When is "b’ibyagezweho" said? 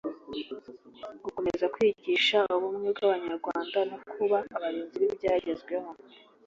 5.01-5.89